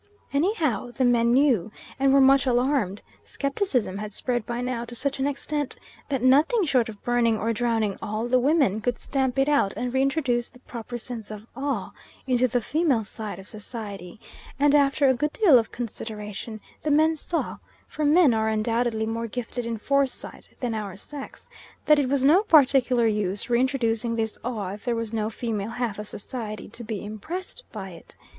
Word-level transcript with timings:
Anyhow, 0.33 0.89
the 0.89 1.05
men 1.05 1.31
knew, 1.31 1.71
and 1.99 2.11
were 2.11 2.19
much 2.21 2.47
alarmed; 2.47 3.03
scepticism 3.23 3.99
had 3.99 4.11
spread 4.11 4.47
by 4.47 4.59
now 4.59 4.83
to 4.83 4.95
such 4.95 5.19
an 5.19 5.27
extent 5.27 5.77
that 6.09 6.23
nothing 6.23 6.65
short 6.65 6.89
of 6.89 7.03
burning 7.03 7.37
or 7.37 7.53
drowning 7.53 7.99
all 8.01 8.27
the 8.27 8.39
women 8.39 8.81
could 8.81 8.97
stamp 8.99 9.37
it 9.37 9.47
out 9.47 9.75
and 9.77 9.93
reintroduce 9.93 10.49
the 10.49 10.57
proper 10.61 10.97
sense 10.97 11.29
of 11.29 11.45
awe 11.55 11.91
into 12.25 12.47
the 12.47 12.61
female 12.61 13.03
side 13.03 13.37
of 13.37 13.47
Society, 13.47 14.19
and 14.59 14.73
after 14.73 15.07
a 15.07 15.13
good 15.13 15.33
deal 15.33 15.59
of 15.59 15.71
consideration 15.71 16.59
the 16.81 16.89
men 16.89 17.15
saw, 17.15 17.57
for 17.87 18.03
men 18.03 18.33
are 18.33 18.49
undoubtedly 18.49 19.05
more 19.05 19.27
gifted 19.27 19.67
in 19.67 19.77
foresight 19.77 20.49
than 20.59 20.73
our 20.73 20.95
sex, 20.95 21.47
that 21.85 21.99
it 21.99 22.09
was 22.09 22.23
no 22.23 22.41
particular 22.41 23.05
use 23.05 23.51
reintroducing 23.51 24.15
this 24.15 24.35
awe 24.43 24.73
if 24.73 24.83
there 24.83 24.95
was 24.95 25.13
no 25.13 25.29
female 25.29 25.69
half 25.69 25.99
of 25.99 26.09
Society 26.09 26.67
to 26.69 26.83
be 26.83 27.05
impressed 27.05 27.63
by 27.71 27.91
it. 27.91 28.15